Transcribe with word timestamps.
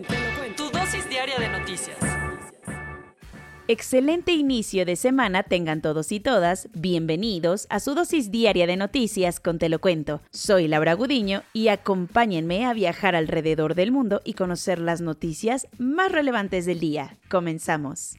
cuento, 0.00 0.14
te 0.14 0.30
lo 0.30 0.38
cuento. 0.38 0.64
Tu 0.64 0.78
dosis 0.78 1.08
diaria 1.08 1.38
de 1.38 1.48
noticias. 1.48 1.96
Excelente 3.68 4.32
inicio 4.32 4.84
de 4.84 4.96
semana 4.96 5.44
tengan 5.44 5.80
todos 5.80 6.10
y 6.10 6.18
todas. 6.18 6.68
Bienvenidos 6.72 7.66
a 7.70 7.78
su 7.78 7.94
dosis 7.94 8.32
diaria 8.32 8.66
de 8.66 8.76
noticias 8.76 9.38
con 9.38 9.58
Te 9.58 9.68
lo 9.68 9.80
cuento. 9.80 10.22
Soy 10.32 10.66
Laura 10.66 10.94
Gudiño 10.94 11.42
y 11.52 11.68
acompáñenme 11.68 12.66
a 12.66 12.72
viajar 12.72 13.14
alrededor 13.14 13.76
del 13.76 13.92
mundo 13.92 14.22
y 14.24 14.34
conocer 14.34 14.80
las 14.80 15.00
noticias 15.00 15.68
más 15.78 16.10
relevantes 16.10 16.66
del 16.66 16.80
día. 16.80 17.18
Comenzamos. 17.28 18.16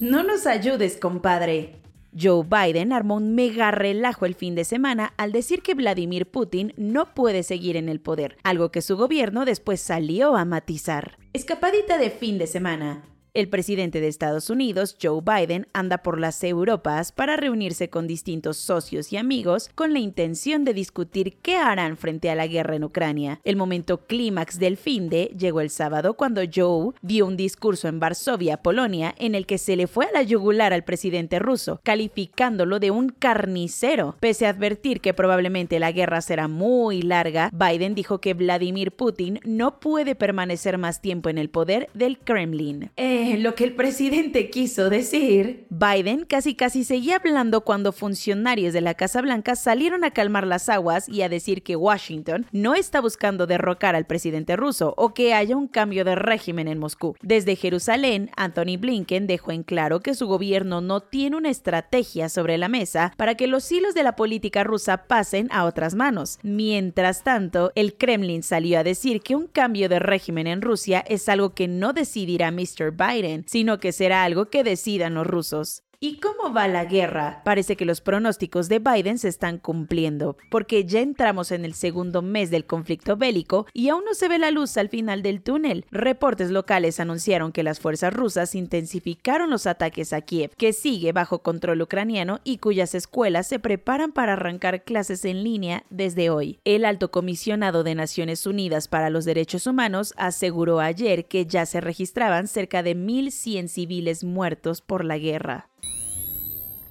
No 0.00 0.22
nos 0.22 0.46
ayudes, 0.46 0.96
compadre. 0.96 1.83
Joe 2.18 2.44
Biden 2.44 2.92
armó 2.92 3.16
un 3.16 3.34
mega 3.34 3.70
relajo 3.70 4.26
el 4.26 4.34
fin 4.34 4.54
de 4.54 4.64
semana 4.64 5.14
al 5.16 5.32
decir 5.32 5.62
que 5.62 5.74
Vladimir 5.74 6.26
Putin 6.26 6.72
no 6.76 7.14
puede 7.14 7.42
seguir 7.42 7.76
en 7.76 7.88
el 7.88 8.00
poder, 8.00 8.36
algo 8.42 8.70
que 8.70 8.82
su 8.82 8.96
gobierno 8.96 9.44
después 9.44 9.80
salió 9.80 10.36
a 10.36 10.44
matizar. 10.44 11.18
Escapadita 11.32 11.98
de 11.98 12.10
fin 12.10 12.38
de 12.38 12.46
semana. 12.46 13.02
El 13.34 13.48
presidente 13.48 14.00
de 14.00 14.06
Estados 14.06 14.48
Unidos, 14.48 14.96
Joe 15.02 15.20
Biden, 15.20 15.66
anda 15.72 16.04
por 16.04 16.20
las 16.20 16.44
Europas 16.44 17.10
para 17.10 17.34
reunirse 17.34 17.90
con 17.90 18.06
distintos 18.06 18.58
socios 18.58 19.12
y 19.12 19.16
amigos 19.16 19.70
con 19.74 19.92
la 19.92 19.98
intención 19.98 20.64
de 20.64 20.72
discutir 20.72 21.38
qué 21.42 21.56
harán 21.56 21.96
frente 21.96 22.30
a 22.30 22.36
la 22.36 22.46
guerra 22.46 22.76
en 22.76 22.84
Ucrania. 22.84 23.40
El 23.42 23.56
momento 23.56 24.06
clímax 24.06 24.60
del 24.60 24.76
fin 24.76 25.08
de 25.08 25.34
llegó 25.36 25.60
el 25.60 25.70
sábado 25.70 26.14
cuando 26.14 26.42
Joe 26.42 26.92
dio 27.02 27.26
un 27.26 27.36
discurso 27.36 27.88
en 27.88 27.98
Varsovia, 27.98 28.58
Polonia, 28.58 29.16
en 29.18 29.34
el 29.34 29.46
que 29.46 29.58
se 29.58 29.74
le 29.74 29.88
fue 29.88 30.04
a 30.04 30.12
la 30.12 30.22
yugular 30.22 30.72
al 30.72 30.84
presidente 30.84 31.40
ruso, 31.40 31.80
calificándolo 31.82 32.78
de 32.78 32.92
un 32.92 33.08
carnicero. 33.08 34.14
Pese 34.20 34.46
a 34.46 34.50
advertir 34.50 35.00
que 35.00 35.12
probablemente 35.12 35.80
la 35.80 35.90
guerra 35.90 36.20
será 36.20 36.46
muy 36.46 37.02
larga, 37.02 37.50
Biden 37.52 37.96
dijo 37.96 38.20
que 38.20 38.34
Vladimir 38.34 38.92
Putin 38.92 39.40
no 39.44 39.80
puede 39.80 40.14
permanecer 40.14 40.78
más 40.78 41.00
tiempo 41.00 41.30
en 41.30 41.38
el 41.38 41.50
poder 41.50 41.88
del 41.94 42.20
Kremlin. 42.20 42.92
Eh, 42.96 43.23
lo 43.38 43.54
que 43.54 43.64
el 43.64 43.74
presidente 43.74 44.50
quiso 44.50 44.90
decir. 44.90 45.66
Biden 45.70 46.24
casi 46.24 46.54
casi 46.54 46.84
seguía 46.84 47.16
hablando 47.16 47.62
cuando 47.62 47.92
funcionarios 47.92 48.72
de 48.72 48.80
la 48.80 48.94
Casa 48.94 49.22
Blanca 49.22 49.56
salieron 49.56 50.04
a 50.04 50.10
calmar 50.10 50.46
las 50.46 50.68
aguas 50.68 51.08
y 51.08 51.22
a 51.22 51.28
decir 51.28 51.62
que 51.62 51.76
Washington 51.76 52.46
no 52.52 52.74
está 52.74 53.00
buscando 53.00 53.46
derrocar 53.46 53.94
al 53.94 54.06
presidente 54.06 54.56
ruso 54.56 54.94
o 54.96 55.14
que 55.14 55.32
haya 55.32 55.56
un 55.56 55.68
cambio 55.68 56.04
de 56.04 56.14
régimen 56.14 56.68
en 56.68 56.78
Moscú. 56.78 57.16
Desde 57.22 57.56
Jerusalén, 57.56 58.30
Anthony 58.36 58.76
Blinken 58.78 59.26
dejó 59.26 59.52
en 59.52 59.62
claro 59.62 60.00
que 60.00 60.14
su 60.14 60.26
gobierno 60.26 60.80
no 60.80 61.00
tiene 61.00 61.36
una 61.36 61.50
estrategia 61.50 62.28
sobre 62.28 62.58
la 62.58 62.68
mesa 62.68 63.14
para 63.16 63.36
que 63.36 63.46
los 63.46 63.70
hilos 63.72 63.94
de 63.94 64.02
la 64.02 64.16
política 64.16 64.64
rusa 64.64 65.06
pasen 65.06 65.48
a 65.50 65.64
otras 65.64 65.94
manos. 65.94 66.38
Mientras 66.42 67.22
tanto, 67.22 67.72
el 67.74 67.94
Kremlin 67.94 68.42
salió 68.42 68.78
a 68.78 68.84
decir 68.84 69.22
que 69.22 69.34
un 69.34 69.46
cambio 69.46 69.88
de 69.88 69.98
régimen 69.98 70.46
en 70.46 70.62
Rusia 70.62 71.02
es 71.08 71.28
algo 71.28 71.54
que 71.54 71.68
no 71.68 71.92
decidirá 71.92 72.50
Mr. 72.50 72.92
Biden 72.92 73.13
sino 73.46 73.78
que 73.78 73.92
será 73.92 74.24
algo 74.24 74.50
que 74.50 74.64
decidan 74.64 75.14
los 75.14 75.26
rusos. 75.26 75.83
¿Y 76.00 76.18
cómo 76.18 76.52
va 76.52 76.68
la 76.68 76.84
guerra? 76.84 77.42
Parece 77.44 77.76
que 77.76 77.84
los 77.84 78.00
pronósticos 78.00 78.68
de 78.68 78.78
Biden 78.78 79.18
se 79.18 79.28
están 79.28 79.58
cumpliendo, 79.58 80.36
porque 80.50 80.84
ya 80.84 81.00
entramos 81.00 81.50
en 81.52 81.64
el 81.64 81.74
segundo 81.74 82.22
mes 82.22 82.50
del 82.50 82.66
conflicto 82.66 83.16
bélico 83.16 83.66
y 83.72 83.88
aún 83.88 84.04
no 84.04 84.14
se 84.14 84.28
ve 84.28 84.38
la 84.38 84.50
luz 84.50 84.76
al 84.76 84.88
final 84.88 85.22
del 85.22 85.42
túnel. 85.42 85.86
Reportes 85.90 86.50
locales 86.50 87.00
anunciaron 87.00 87.52
que 87.52 87.62
las 87.62 87.80
fuerzas 87.80 88.12
rusas 88.12 88.54
intensificaron 88.54 89.50
los 89.50 89.66
ataques 89.66 90.12
a 90.12 90.20
Kiev, 90.20 90.54
que 90.56 90.72
sigue 90.72 91.12
bajo 91.12 91.40
control 91.40 91.82
ucraniano 91.82 92.40
y 92.44 92.58
cuyas 92.58 92.94
escuelas 92.94 93.46
se 93.46 93.58
preparan 93.58 94.12
para 94.12 94.34
arrancar 94.34 94.84
clases 94.84 95.24
en 95.24 95.42
línea 95.44 95.84
desde 95.90 96.30
hoy. 96.30 96.58
El 96.64 96.84
alto 96.84 97.10
comisionado 97.10 97.84
de 97.84 97.94
Naciones 97.94 98.46
Unidas 98.46 98.88
para 98.88 99.10
los 99.10 99.24
Derechos 99.24 99.66
Humanos 99.66 100.14
aseguró 100.16 100.80
ayer 100.80 101.26
que 101.26 101.46
ya 101.46 101.66
se 101.66 101.80
registraban 101.80 102.48
cerca 102.48 102.82
de 102.82 102.96
1.100 102.96 103.68
civiles 103.68 104.24
muertos 104.24 104.80
por 104.80 105.04
la 105.04 105.18
guerra. 105.18 105.68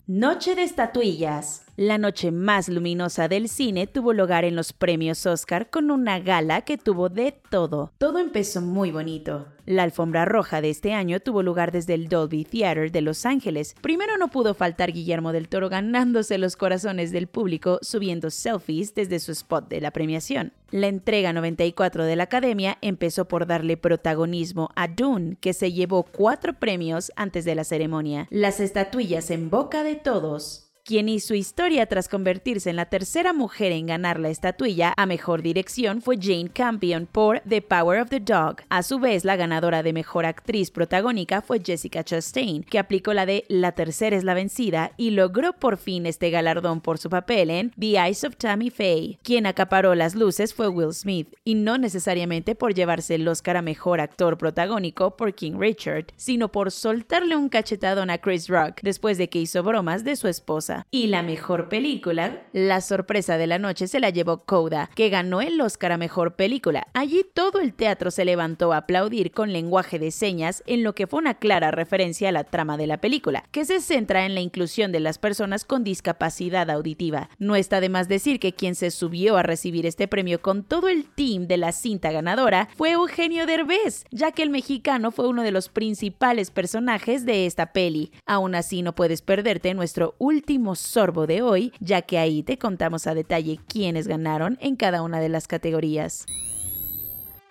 Noche 0.06 0.53
de 0.53 0.64
estatuillas. 0.64 1.64
La 1.76 1.98
noche 1.98 2.30
más 2.32 2.70
luminosa 2.70 3.28
del 3.28 3.50
cine 3.50 3.88
tuvo 3.88 4.14
lugar 4.14 4.46
en 4.46 4.56
los 4.56 4.74
premios 4.74 5.26
Oscar 5.26 5.72
con 5.72 5.90
una 5.90 6.20
gala 6.20 6.62
que 6.62 6.78
tuvo 6.78 7.10
de 7.10 7.34
todo. 7.50 7.92
Todo 7.98 8.20
empezó 8.20 8.62
muy 8.62 8.92
bonito. 8.92 9.48
La 9.66 9.82
alfombra 9.82 10.26
roja 10.26 10.62
de 10.62 10.70
este 10.70 10.94
año 10.94 11.20
tuvo 11.20 11.42
lugar 11.42 11.72
desde 11.72 11.96
el 11.96 12.10
Dolby 12.10 12.46
Theater 12.46 12.92
de 12.92 13.02
Los 13.02 13.26
Ángeles. 13.26 13.76
Primero 13.82 14.20
no 14.20 14.28
pudo 14.28 14.54
faltar 14.54 14.92
Guillermo 14.92 15.32
del 15.32 15.50
Toro 15.50 15.68
ganándose 15.68 16.38
los 16.38 16.56
corazones 16.56 17.12
del 17.12 17.26
público 17.26 17.80
subiendo 17.82 18.30
selfies 18.30 18.94
desde 18.94 19.18
su 19.18 19.32
spot 19.32 19.68
de 19.68 19.82
la 19.82 19.90
premiación. 19.90 20.54
La 20.70 20.90
entrega 20.90 21.34
94 21.34 22.06
de 22.06 22.16
la 22.16 22.24
Academia 22.26 22.78
empezó 22.82 23.28
por 23.28 23.48
darle 23.48 23.78
protagonismo 23.78 24.70
a 24.76 24.88
Dune, 24.88 25.38
que 25.42 25.54
se 25.54 25.72
llevó 25.72 26.04
cuatro 26.04 26.54
premios 26.54 27.12
antes 27.16 27.46
de 27.46 27.56
la 27.56 27.64
ceremonia. 27.64 28.28
Las 28.30 28.60
estatuillas 28.60 29.32
en 29.32 29.50
boca 29.50 29.82
de 29.82 29.96
todos 29.96 30.62
quien 30.86 31.08
hizo 31.08 31.34
historia 31.34 31.86
tras 31.86 32.10
convertirse 32.10 32.70
en 32.70 32.76
la 32.76 32.88
tercera 32.88 33.32
mujer 33.32 33.72
en 33.72 33.88
ganar 33.88 34.20
la 34.20 34.30
estatuilla 34.30 34.94
a 34.98 35.06
mejor 35.06 35.42
dirección 35.42 36.02
fue 36.02 36.18
Jane 36.22 36.50
Campion 36.50 37.08
por 37.10 37.40
The 37.48 37.62
Power 37.62 38.02
of 38.02 38.10
the 38.10 38.20
Dog. 38.20 38.58
A 38.68 38.84
su 38.84 39.00
vez, 39.00 39.24
la 39.24 39.38
ganadora 39.38 39.82
de 39.82 39.94
mejor 39.94 40.26
actriz 40.26 40.72
protagónica 40.72 41.42
fue 41.42 41.62
Jessica 41.64 42.04
Chastain, 42.04 42.64
que 42.64 42.80
aplicó 42.80 43.14
la 43.14 43.26
de 43.26 43.46
La 43.48 43.72
tercera 43.72 44.18
es 44.18 44.26
la 44.26 44.34
vencida 44.34 44.92
y 44.98 45.12
logró 45.12 45.54
por 45.54 45.78
fin 45.78 46.06
este 46.06 46.30
galardón 46.32 46.82
por 46.82 46.98
su 46.98 47.10
papel 47.10 47.50
en 47.50 47.72
The 47.80 47.98
Eyes 47.98 48.26
of 48.26 48.36
Tammy 48.36 48.70
Faye. 48.70 49.20
Quien 49.24 49.46
acaparó 49.46 49.96
las 49.96 50.16
luces 50.16 50.54
fue 50.54 50.68
Will 50.68 50.94
Smith, 50.94 51.34
y 51.46 51.56
no 51.56 51.78
necesariamente 51.78 52.56
por 52.56 52.74
llevarse 52.74 53.16
el 53.16 53.28
Oscar 53.28 53.56
a 53.56 53.62
mejor 53.62 54.02
actor 54.02 54.38
protagónico 54.38 55.16
por 55.16 55.34
King 55.34 55.54
Richard, 55.58 56.08
sino 56.18 56.52
por 56.52 56.72
soltarle 56.72 57.38
un 57.38 57.48
cachetadón 57.48 58.10
a 58.10 58.18
Chris 58.18 58.50
Rock 58.50 58.82
después 58.82 59.18
de 59.18 59.30
que 59.30 59.40
hizo 59.40 59.64
bromas 59.64 60.04
de 60.04 60.18
su 60.18 60.28
esposa. 60.28 60.73
Y 60.92 61.08
la 61.08 61.24
mejor 61.24 61.70
película, 61.70 62.44
la 62.54 62.82
sorpresa 62.82 63.38
de 63.38 63.48
la 63.48 63.60
noche 63.60 63.88
se 63.88 64.00
la 64.00 64.10
llevó 64.10 64.46
Coda, 64.46 64.90
que 64.96 65.10
ganó 65.10 65.42
el 65.42 65.60
Oscar 65.62 65.92
a 65.92 65.98
mejor 65.98 66.36
película. 66.36 66.88
Allí 66.94 67.26
todo 67.34 67.60
el 67.60 67.74
teatro 67.74 68.12
se 68.12 68.26
levantó 68.26 68.74
a 68.74 68.78
aplaudir 68.78 69.32
con 69.32 69.54
lenguaje 69.54 70.00
de 70.00 70.12
señas 70.12 70.64
en 70.66 70.84
lo 70.84 70.96
que 70.96 71.08
fue 71.08 71.20
una 71.20 71.36
clara 71.36 71.72
referencia 71.72 72.30
a 72.30 72.32
la 72.32 72.44
trama 72.44 72.78
de 72.78 72.88
la 72.88 72.98
película, 72.98 73.44
que 73.52 73.66
se 73.66 73.82
centra 73.82 74.26
en 74.26 74.36
la 74.36 74.42
inclusión 74.42 74.92
de 74.92 75.00
las 75.00 75.18
personas 75.18 75.66
con 75.66 75.84
discapacidad 75.84 76.70
auditiva. 76.70 77.30
No 77.38 77.56
está 77.56 77.82
de 77.82 77.90
más 77.90 78.08
decir 78.08 78.40
que 78.40 78.54
quien 78.54 78.76
se 78.76 78.92
subió 78.92 79.38
a 79.38 79.44
recibir 79.44 79.86
este 79.86 80.08
premio 80.08 80.42
con 80.42 80.64
todo 80.64 80.88
el 80.88 81.06
team 81.06 81.48
de 81.48 81.58
la 81.58 81.72
cinta 81.72 82.12
ganadora 82.12 82.70
fue 82.76 82.92
Eugenio 82.92 83.46
Derbez, 83.46 84.06
ya 84.12 84.32
que 84.32 84.44
el 84.44 84.50
mexicano 84.50 85.12
fue 85.12 85.28
uno 85.28 85.44
de 85.44 85.52
los 85.52 85.70
principales 85.70 86.52
personajes 86.52 87.26
de 87.26 87.46
esta 87.46 87.74
peli. 87.74 88.12
Aún 88.26 88.56
así 88.56 88.82
no 88.82 88.96
puedes 88.96 89.22
perderte 89.22 89.74
nuestro 89.74 90.16
último 90.18 90.62
sorbo 90.75 91.28
de 91.28 91.41
hoy, 91.41 91.74
ya 91.79 92.01
que 92.01 92.18
ahí 92.18 92.44
te 92.44 92.57
contamos 92.57 93.07
a 93.07 93.13
detalle 93.13 93.59
quiénes 93.68 94.07
ganaron 94.07 94.57
en 94.62 94.75
cada 94.75 95.01
una 95.01 95.19
de 95.19 95.30
las 95.30 95.48
categorías. 95.48 96.25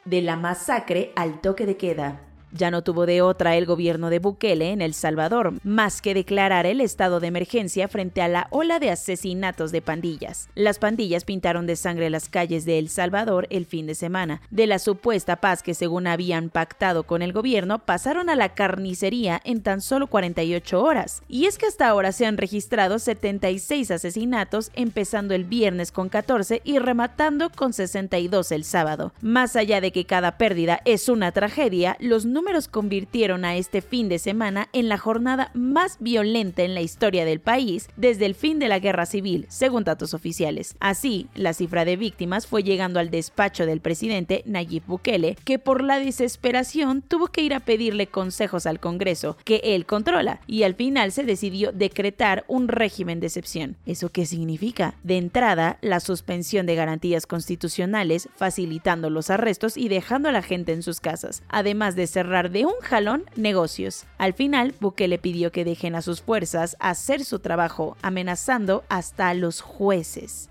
De 0.04 0.22
la 0.22 0.36
masacre 0.36 1.12
al 1.14 1.40
toque 1.40 1.66
de 1.66 1.76
queda. 1.76 2.31
Ya 2.54 2.70
no 2.70 2.82
tuvo 2.82 3.06
de 3.06 3.22
otra 3.22 3.56
el 3.56 3.64
gobierno 3.64 4.10
de 4.10 4.18
Bukele 4.18 4.72
en 4.72 4.82
El 4.82 4.92
Salvador, 4.92 5.54
más 5.64 6.02
que 6.02 6.12
declarar 6.12 6.66
el 6.66 6.82
estado 6.82 7.18
de 7.18 7.28
emergencia 7.28 7.88
frente 7.88 8.20
a 8.20 8.28
la 8.28 8.46
ola 8.50 8.78
de 8.78 8.90
asesinatos 8.90 9.72
de 9.72 9.80
pandillas. 9.80 10.50
Las 10.54 10.78
pandillas 10.78 11.24
pintaron 11.24 11.66
de 11.66 11.76
sangre 11.76 12.10
las 12.10 12.28
calles 12.28 12.66
de 12.66 12.78
El 12.78 12.90
Salvador 12.90 13.46
el 13.48 13.64
fin 13.64 13.86
de 13.86 13.94
semana. 13.94 14.42
De 14.50 14.66
la 14.66 14.78
supuesta 14.78 15.36
paz 15.36 15.62
que 15.62 15.72
según 15.72 16.06
habían 16.06 16.50
pactado 16.50 17.04
con 17.04 17.22
el 17.22 17.32
gobierno, 17.32 17.78
pasaron 17.78 18.28
a 18.28 18.36
la 18.36 18.50
carnicería 18.50 19.40
en 19.44 19.62
tan 19.62 19.80
solo 19.80 20.08
48 20.08 20.82
horas. 20.82 21.22
Y 21.28 21.46
es 21.46 21.56
que 21.56 21.64
hasta 21.64 21.88
ahora 21.88 22.12
se 22.12 22.26
han 22.26 22.36
registrado 22.36 22.98
76 22.98 23.90
asesinatos, 23.90 24.70
empezando 24.74 25.34
el 25.34 25.44
viernes 25.44 25.90
con 25.90 26.10
14 26.10 26.60
y 26.64 26.78
rematando 26.78 27.48
con 27.48 27.72
62 27.72 28.52
el 28.52 28.64
sábado. 28.64 29.14
Más 29.22 29.56
allá 29.56 29.80
de 29.80 29.90
que 29.90 30.04
cada 30.04 30.36
pérdida 30.36 30.82
es 30.84 31.08
una 31.08 31.32
tragedia, 31.32 31.96
los 31.98 32.26
números 32.26 32.41
números 32.42 32.66
convirtieron 32.66 33.44
a 33.44 33.54
este 33.54 33.82
fin 33.82 34.08
de 34.08 34.18
semana 34.18 34.68
en 34.72 34.88
la 34.88 34.98
jornada 34.98 35.52
más 35.54 35.98
violenta 36.00 36.64
en 36.64 36.74
la 36.74 36.80
historia 36.80 37.24
del 37.24 37.38
país 37.38 37.88
desde 37.96 38.26
el 38.26 38.34
fin 38.34 38.58
de 38.58 38.66
la 38.66 38.80
guerra 38.80 39.06
civil, 39.06 39.46
según 39.48 39.84
datos 39.84 40.12
oficiales. 40.12 40.74
Así, 40.80 41.28
la 41.36 41.52
cifra 41.52 41.84
de 41.84 41.94
víctimas 41.94 42.48
fue 42.48 42.64
llegando 42.64 42.98
al 42.98 43.10
despacho 43.10 43.64
del 43.64 43.80
presidente 43.80 44.42
Nayib 44.44 44.82
Bukele, 44.88 45.36
que 45.44 45.60
por 45.60 45.84
la 45.84 46.00
desesperación 46.00 47.00
tuvo 47.02 47.28
que 47.28 47.42
ir 47.42 47.54
a 47.54 47.60
pedirle 47.60 48.08
consejos 48.08 48.66
al 48.66 48.80
Congreso, 48.80 49.36
que 49.44 49.60
él 49.62 49.86
controla, 49.86 50.40
y 50.48 50.64
al 50.64 50.74
final 50.74 51.12
se 51.12 51.22
decidió 51.22 51.70
decretar 51.70 52.44
un 52.48 52.66
régimen 52.66 53.20
de 53.20 53.28
excepción. 53.28 53.76
¿Eso 53.86 54.08
qué 54.08 54.26
significa? 54.26 54.96
De 55.04 55.16
entrada, 55.16 55.78
la 55.80 56.00
suspensión 56.00 56.66
de 56.66 56.74
garantías 56.74 57.24
constitucionales, 57.28 58.28
facilitando 58.34 59.10
los 59.10 59.30
arrestos 59.30 59.76
y 59.76 59.88
dejando 59.88 60.28
a 60.28 60.32
la 60.32 60.42
gente 60.42 60.72
en 60.72 60.82
sus 60.82 60.98
casas, 60.98 61.44
además 61.48 61.94
de 61.94 62.08
de 62.50 62.64
un 62.64 62.74
jalón 62.82 63.24
negocios. 63.36 64.04
Al 64.18 64.32
final, 64.32 64.74
Bukele 64.80 65.18
pidió 65.18 65.52
que 65.52 65.64
dejen 65.64 65.94
a 65.94 66.02
sus 66.02 66.22
fuerzas 66.22 66.76
hacer 66.80 67.24
su 67.24 67.38
trabajo, 67.38 67.96
amenazando 68.02 68.84
hasta 68.88 69.28
a 69.28 69.34
los 69.34 69.60
jueces. 69.60 70.48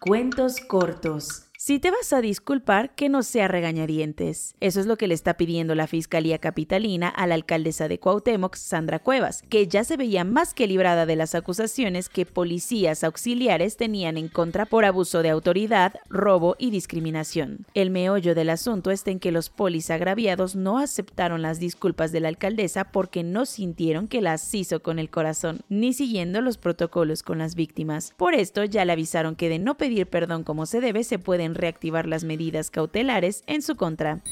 Cuentos 0.00 0.56
cortos. 0.60 1.45
Si 1.66 1.80
te 1.80 1.90
vas 1.90 2.12
a 2.12 2.20
disculpar, 2.20 2.94
que 2.94 3.08
no 3.08 3.24
sea 3.24 3.48
regañadientes. 3.48 4.54
Eso 4.60 4.78
es 4.78 4.86
lo 4.86 4.96
que 4.96 5.08
le 5.08 5.14
está 5.14 5.36
pidiendo 5.36 5.74
la 5.74 5.88
Fiscalía 5.88 6.38
Capitalina 6.38 7.08
a 7.08 7.26
la 7.26 7.34
alcaldesa 7.34 7.88
de 7.88 7.98
Cuauhtémoc, 7.98 8.54
Sandra 8.54 9.00
Cuevas, 9.00 9.42
que 9.48 9.66
ya 9.66 9.82
se 9.82 9.96
veía 9.96 10.22
más 10.22 10.54
que 10.54 10.68
librada 10.68 11.06
de 11.06 11.16
las 11.16 11.34
acusaciones 11.34 12.08
que 12.08 12.24
policías 12.24 13.02
auxiliares 13.02 13.76
tenían 13.76 14.16
en 14.16 14.28
contra 14.28 14.64
por 14.66 14.84
abuso 14.84 15.22
de 15.22 15.30
autoridad, 15.30 15.94
robo 16.08 16.54
y 16.56 16.70
discriminación. 16.70 17.66
El 17.74 17.90
meollo 17.90 18.36
del 18.36 18.50
asunto 18.50 18.92
está 18.92 19.10
en 19.10 19.18
que 19.18 19.32
los 19.32 19.50
polis 19.50 19.90
agraviados 19.90 20.54
no 20.54 20.78
aceptaron 20.78 21.42
las 21.42 21.58
disculpas 21.58 22.12
de 22.12 22.20
la 22.20 22.28
alcaldesa 22.28 22.92
porque 22.92 23.24
no 23.24 23.44
sintieron 23.44 24.06
que 24.06 24.20
las 24.20 24.54
hizo 24.54 24.84
con 24.84 25.00
el 25.00 25.10
corazón, 25.10 25.62
ni 25.68 25.94
siguiendo 25.94 26.42
los 26.42 26.58
protocolos 26.58 27.24
con 27.24 27.38
las 27.38 27.56
víctimas. 27.56 28.14
Por 28.16 28.34
esto 28.36 28.62
ya 28.62 28.84
le 28.84 28.92
avisaron 28.92 29.34
que 29.34 29.48
de 29.48 29.58
no 29.58 29.76
pedir 29.76 30.06
perdón 30.06 30.44
como 30.44 30.66
se 30.66 30.80
debe 30.80 31.02
se 31.02 31.18
pueden 31.18 31.55
reactivar 31.56 32.06
las 32.06 32.24
medidas 32.24 32.70
cautelares 32.70 33.42
en 33.46 33.62
su 33.62 33.76
contra. 33.76 34.22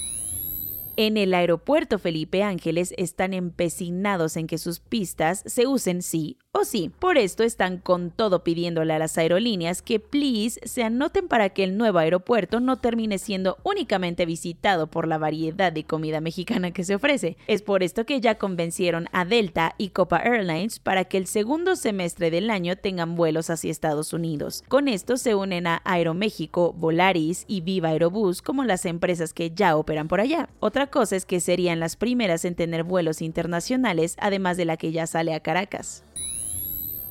En 0.96 1.16
el 1.16 1.34
aeropuerto 1.34 1.98
Felipe 1.98 2.42
Ángeles 2.42 2.94
están 2.96 3.34
empecinados 3.34 4.36
en 4.36 4.46
que 4.46 4.58
sus 4.58 4.78
pistas 4.78 5.42
se 5.46 5.66
usen 5.66 6.02
sí 6.02 6.38
o 6.54 6.64
sí. 6.64 6.90
Por 7.00 7.18
esto 7.18 7.42
están 7.42 7.78
con 7.78 8.10
todo 8.10 8.44
pidiéndole 8.44 8.92
a 8.94 8.98
las 8.98 9.18
aerolíneas 9.18 9.82
que 9.82 9.98
please 9.98 10.60
se 10.64 10.84
anoten 10.84 11.26
para 11.26 11.50
que 11.50 11.64
el 11.64 11.76
nuevo 11.76 11.98
aeropuerto 11.98 12.60
no 12.60 12.76
termine 12.76 13.18
siendo 13.18 13.58
únicamente 13.64 14.24
visitado 14.24 14.86
por 14.86 15.08
la 15.08 15.18
variedad 15.18 15.72
de 15.72 15.84
comida 15.84 16.20
mexicana 16.20 16.70
que 16.70 16.84
se 16.84 16.94
ofrece. 16.94 17.36
Es 17.48 17.62
por 17.62 17.82
esto 17.82 18.06
que 18.06 18.20
ya 18.20 18.36
convencieron 18.36 19.08
a 19.12 19.24
Delta 19.24 19.74
y 19.78 19.88
Copa 19.88 20.18
Airlines 20.18 20.78
para 20.78 21.04
que 21.04 21.18
el 21.18 21.26
segundo 21.26 21.74
semestre 21.74 22.30
del 22.30 22.48
año 22.50 22.76
tengan 22.76 23.16
vuelos 23.16 23.50
hacia 23.50 23.72
Estados 23.72 24.12
Unidos. 24.12 24.62
Con 24.68 24.86
esto 24.86 25.16
se 25.16 25.34
unen 25.34 25.66
a 25.66 25.82
Aeroméxico, 25.84 26.72
Volaris 26.72 27.44
y 27.48 27.62
Viva 27.62 27.88
Aerobús 27.88 28.42
como 28.42 28.62
las 28.62 28.86
empresas 28.86 29.34
que 29.34 29.50
ya 29.50 29.76
operan 29.76 30.06
por 30.06 30.20
allá. 30.20 30.48
Otra 30.60 30.86
cosa 30.86 31.16
es 31.16 31.26
que 31.26 31.40
serían 31.40 31.80
las 31.80 31.96
primeras 31.96 32.44
en 32.44 32.54
tener 32.54 32.84
vuelos 32.84 33.22
internacionales, 33.22 34.16
además 34.20 34.56
de 34.56 34.66
la 34.66 34.76
que 34.76 34.92
ya 34.92 35.08
sale 35.08 35.34
a 35.34 35.40
Caracas. 35.40 36.04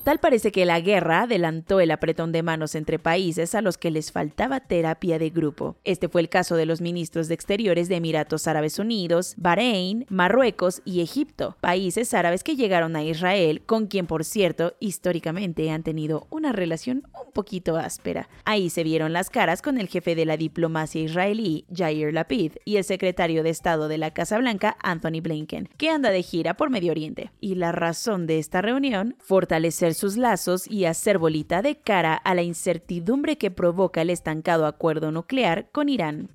Tal 0.03 0.19
parece 0.19 0.51
que 0.51 0.65
la 0.65 0.81
guerra 0.81 1.21
adelantó 1.21 1.79
el 1.79 1.89
apretón 1.89 2.33
de 2.33 2.43
manos 2.43 2.75
entre 2.75 2.99
países 2.99 3.55
a 3.55 3.61
los 3.61 3.77
que 3.77 3.89
les 3.89 4.11
faltaba 4.11 4.59
terapia 4.59 5.17
de 5.17 5.29
grupo. 5.29 5.77
Este 5.85 6.09
fue 6.09 6.19
el 6.19 6.27
caso 6.27 6.57
de 6.57 6.65
los 6.65 6.81
ministros 6.81 7.29
de 7.29 7.35
Exteriores 7.35 7.87
de 7.87 7.95
Emiratos 7.95 8.45
Árabes 8.47 8.79
Unidos, 8.79 9.33
Bahrein, 9.37 10.05
Marruecos 10.09 10.81
y 10.83 10.99
Egipto, 10.99 11.55
países 11.61 12.13
árabes 12.13 12.43
que 12.43 12.57
llegaron 12.57 12.97
a 12.97 13.03
Israel, 13.03 13.61
con 13.65 13.87
quien 13.87 14.05
por 14.05 14.25
cierto 14.25 14.73
históricamente 14.81 15.71
han 15.71 15.83
tenido 15.83 16.27
una 16.29 16.51
relación 16.51 17.03
un 17.25 17.31
poquito 17.31 17.77
áspera. 17.77 18.27
Ahí 18.43 18.69
se 18.69 18.83
vieron 18.83 19.13
las 19.13 19.29
caras 19.29 19.61
con 19.61 19.77
el 19.77 19.87
jefe 19.87 20.15
de 20.15 20.25
la 20.25 20.35
diplomacia 20.35 21.01
israelí, 21.01 21.63
Jair 21.73 22.13
Lapid, 22.13 22.57
y 22.65 22.75
el 22.75 22.83
secretario 22.83 23.41
de 23.41 23.51
Estado 23.51 23.87
de 23.87 23.97
la 23.97 24.11
Casa 24.11 24.37
Blanca, 24.37 24.75
Anthony 24.83 25.21
Blinken, 25.21 25.69
que 25.77 25.89
anda 25.89 26.09
de 26.09 26.23
gira 26.23 26.55
por 26.55 26.69
Medio 26.69 26.91
Oriente. 26.91 27.31
Y 27.39 27.55
la 27.55 27.71
razón 27.71 28.27
de 28.27 28.39
esta 28.39 28.61
reunión, 28.61 29.15
fortalecer 29.19 29.92
sus 29.93 30.17
lazos 30.17 30.69
y 30.69 30.85
hacer 30.85 31.17
bolita 31.17 31.61
de 31.61 31.75
cara 31.75 32.13
a 32.13 32.35
la 32.35 32.41
incertidumbre 32.41 33.37
que 33.37 33.51
provoca 33.51 34.01
el 34.01 34.09
estancado 34.09 34.65
acuerdo 34.65 35.11
nuclear 35.11 35.69
con 35.71 35.89
Irán. 35.89 36.29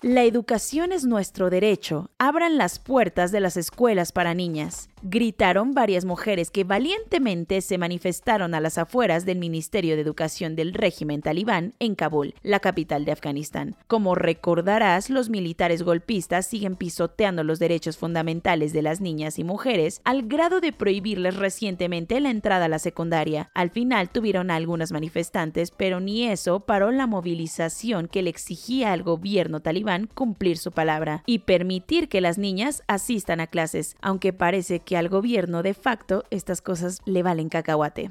La 0.00 0.24
educación 0.24 0.92
es 0.92 1.04
nuestro 1.04 1.48
derecho. 1.48 2.10
Abran 2.18 2.58
las 2.58 2.78
puertas 2.78 3.30
de 3.30 3.40
las 3.40 3.56
escuelas 3.56 4.12
para 4.12 4.34
niñas 4.34 4.88
gritaron 5.02 5.72
varias 5.74 6.04
mujeres 6.04 6.50
que 6.50 6.64
valientemente 6.64 7.60
se 7.60 7.78
manifestaron 7.78 8.54
a 8.54 8.60
las 8.60 8.78
afueras 8.78 9.24
del 9.26 9.38
Ministerio 9.38 9.96
de 9.96 10.02
Educación 10.02 10.56
del 10.56 10.74
régimen 10.74 11.22
talibán 11.22 11.74
en 11.78 11.94
Kabul, 11.94 12.34
la 12.42 12.60
capital 12.60 13.04
de 13.04 13.12
Afganistán. 13.12 13.76
Como 13.86 14.14
recordarás, 14.14 15.10
los 15.10 15.28
militares 15.28 15.82
golpistas 15.82 16.46
siguen 16.46 16.76
pisoteando 16.76 17.44
los 17.44 17.58
derechos 17.58 17.96
fundamentales 17.96 18.72
de 18.72 18.82
las 18.82 19.00
niñas 19.00 19.38
y 19.38 19.44
mujeres 19.44 20.00
al 20.04 20.22
grado 20.22 20.60
de 20.60 20.72
prohibirles 20.72 21.36
recientemente 21.36 22.20
la 22.20 22.30
entrada 22.30 22.66
a 22.66 22.68
la 22.68 22.78
secundaria. 22.78 23.50
Al 23.54 23.70
final 23.70 24.10
tuvieron 24.10 24.50
a 24.50 24.56
algunas 24.56 24.92
manifestantes, 24.92 25.70
pero 25.70 26.00
ni 26.00 26.28
eso 26.28 26.60
paró 26.60 26.90
la 26.90 27.06
movilización 27.06 28.08
que 28.08 28.22
le 28.22 28.30
exigía 28.30 28.92
al 28.92 29.02
gobierno 29.02 29.60
talibán 29.60 30.08
cumplir 30.14 30.58
su 30.58 30.72
palabra 30.72 31.22
y 31.26 31.40
permitir 31.40 32.08
que 32.08 32.20
las 32.20 32.38
niñas 32.38 32.82
asistan 32.86 33.40
a 33.40 33.46
clases, 33.46 33.96
aunque 34.00 34.32
parece 34.32 34.80
que 34.80 34.91
al 34.96 35.08
gobierno 35.08 35.62
de 35.62 35.74
facto 35.74 36.24
estas 36.30 36.60
cosas 36.62 37.00
le 37.04 37.22
valen 37.22 37.48
cacahuate. 37.48 38.10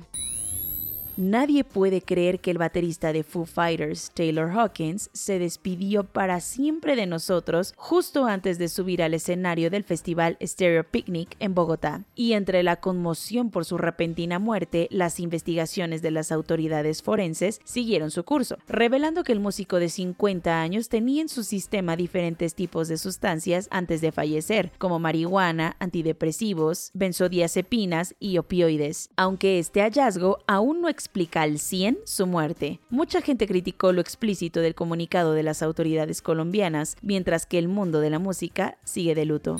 Nadie 1.22 1.64
puede 1.64 2.02
creer 2.02 2.40
que 2.40 2.50
el 2.50 2.58
baterista 2.58 3.14
de 3.14 3.22
Foo 3.22 3.46
Fighters, 3.46 4.10
Taylor 4.16 4.50
Hawkins, 4.50 5.12
se 5.14 5.38
despidió 5.38 6.04
para 6.04 6.40
siempre 6.40 6.96
de 6.96 7.06
nosotros 7.06 7.76
justo 7.78 8.26
antes 8.26 8.58
de 8.58 8.68
subir 8.68 9.04
al 9.04 9.14
escenario 9.14 9.70
del 9.70 9.84
festival 9.84 10.36
Stereo 10.42 10.84
Picnic 10.84 11.36
en 11.38 11.54
Bogotá. 11.54 12.06
Y 12.16 12.34
entre 12.34 12.64
la 12.64 12.78
conmoción 12.78 13.52
por 13.52 13.66
su 13.66 13.78
repentina 13.78 14.40
muerte, 14.40 14.88
las 14.90 15.20
investigaciones 15.20 16.02
de 16.02 16.10
las 16.10 16.32
autoridades 16.32 17.04
forenses 17.04 17.62
siguieron 17.66 18.10
su 18.10 18.24
curso, 18.24 18.58
revelando 18.68 19.24
que 19.24 19.34
el 19.34 19.40
músico 19.40 19.78
de 19.78 19.90
50 19.90 20.60
años 20.60 20.90
tenía 20.90 21.22
en 21.22 21.30
su 21.30 21.44
sistema 21.44 21.96
diferentes 21.96 22.56
tipos 22.56 22.88
de 22.88 22.98
sustancias 22.98 23.68
antes 23.70 24.02
de 24.02 24.12
fallecer, 24.12 24.72
como 24.80 24.98
marihuana, 24.98 25.76
antidepresivos, 25.78 26.90
benzodiazepinas 26.96 28.16
y 28.20 28.40
opioides, 28.40 29.12
aunque 29.18 29.60
este 29.60 29.82
hallazgo 29.82 30.40
aún 30.48 30.82
no 30.82 30.90
explica 30.90 31.11
al 31.42 31.60
100 31.60 32.00
su 32.06 32.28
muerte. 32.28 32.80
Mucha 32.90 33.22
gente 33.22 33.48
criticó 33.48 33.92
lo 33.92 34.02
explícito 34.02 34.62
del 34.62 34.76
comunicado 34.76 35.34
de 35.34 35.44
las 35.44 35.62
autoridades 35.62 36.22
colombianas, 36.22 36.96
mientras 37.02 37.46
que 37.46 37.60
el 37.60 37.68
mundo 37.68 38.00
de 38.00 38.10
la 38.10 38.20
música 38.20 38.78
sigue 38.84 39.16
de 39.16 39.26
luto. 39.26 39.58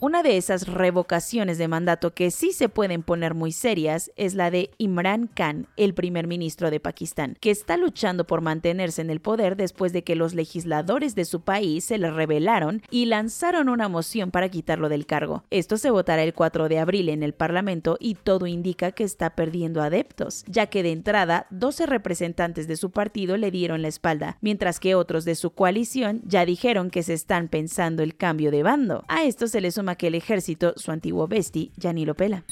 Una 0.00 0.22
de 0.22 0.36
esas 0.36 0.66
revocaciones 0.66 1.56
de 1.56 1.68
mandato 1.68 2.12
que 2.12 2.30
sí 2.30 2.52
se 2.52 2.68
pueden 2.68 3.02
poner 3.02 3.32
muy 3.32 3.52
serias 3.52 4.10
es 4.16 4.34
la 4.34 4.50
de 4.50 4.70
Imran 4.76 5.28
Khan, 5.28 5.66
el 5.76 5.94
primer 5.94 6.26
ministro 6.26 6.70
de 6.70 6.80
Pakistán, 6.80 7.38
que 7.40 7.50
está 7.50 7.76
luchando 7.76 8.26
por 8.26 8.42
mantenerse 8.42 9.00
en 9.00 9.08
el 9.08 9.20
poder 9.20 9.56
después 9.56 9.92
de 9.94 10.04
que 10.04 10.16
los 10.16 10.34
legisladores 10.34 11.14
de 11.14 11.24
su 11.24 11.40
país 11.40 11.84
se 11.84 11.96
le 11.96 12.10
rebelaron 12.10 12.82
y 12.90 13.06
lanzaron 13.06 13.68
una 13.68 13.88
moción 13.88 14.30
para 14.30 14.50
quitarlo 14.50 14.88
del 14.88 15.06
cargo. 15.06 15.44
Esto 15.50 15.78
se 15.78 15.90
votará 15.90 16.22
el 16.22 16.34
4 16.34 16.68
de 16.68 16.78
abril 16.80 17.08
en 17.08 17.22
el 17.22 17.32
Parlamento 17.32 17.96
y 17.98 18.16
todo 18.16 18.46
indica 18.46 18.92
que 18.92 19.04
está 19.04 19.30
perdiendo 19.30 19.80
adeptos, 19.80 20.44
ya 20.46 20.66
que 20.66 20.82
de 20.82 20.92
entrada 20.92 21.46
12 21.50 21.86
representantes 21.86 22.68
de 22.68 22.76
su 22.76 22.90
partido 22.90 23.36
le 23.36 23.50
dieron 23.50 23.80
la 23.80 23.88
espalda, 23.88 24.36
mientras 24.42 24.80
que 24.80 24.94
otros 24.94 25.24
de 25.24 25.34
su 25.34 25.52
coalición 25.52 26.20
ya 26.26 26.44
dijeron 26.44 26.90
que 26.90 27.02
se 27.02 27.14
están 27.14 27.48
pensando 27.48 28.02
el 28.02 28.16
cambio 28.16 28.50
de 28.50 28.62
bando. 28.62 29.04
A 29.08 29.24
esto 29.24 29.46
se 29.46 29.60
le 29.60 29.70
suma 29.70 29.93
que 29.94 30.08
el 30.08 30.14
ejército, 30.14 30.74
su 30.76 30.90
antiguo 30.90 31.28
besti, 31.28 31.72
ya 31.76 31.92
ni 31.92 32.04
lo 32.04 32.14
pela. 32.14 32.44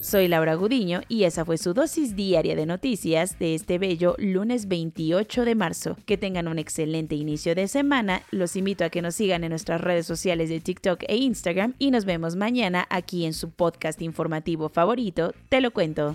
Soy 0.00 0.28
Laura 0.28 0.54
Gudiño 0.54 1.00
y 1.08 1.24
esa 1.24 1.44
fue 1.44 1.58
su 1.58 1.74
dosis 1.74 2.14
diaria 2.14 2.54
de 2.54 2.66
noticias 2.66 3.38
de 3.38 3.54
este 3.54 3.78
bello 3.78 4.14
lunes 4.18 4.68
28 4.68 5.44
de 5.44 5.54
marzo. 5.54 5.96
Que 6.06 6.16
tengan 6.16 6.46
un 6.46 6.58
excelente 6.58 7.16
inicio 7.16 7.54
de 7.54 7.66
semana. 7.66 8.22
Los 8.30 8.54
invito 8.54 8.84
a 8.84 8.90
que 8.90 9.02
nos 9.02 9.16
sigan 9.16 9.42
en 9.42 9.50
nuestras 9.50 9.80
redes 9.80 10.06
sociales 10.06 10.50
de 10.50 10.60
TikTok 10.60 11.02
e 11.08 11.16
Instagram 11.16 11.74
y 11.78 11.90
nos 11.90 12.04
vemos 12.04 12.36
mañana 12.36 12.86
aquí 12.90 13.26
en 13.26 13.34
su 13.34 13.50
podcast 13.50 14.00
informativo 14.00 14.68
favorito, 14.68 15.34
Te 15.48 15.60
lo 15.60 15.72
cuento. 15.72 16.14